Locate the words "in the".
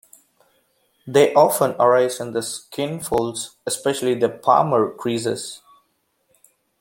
2.19-2.41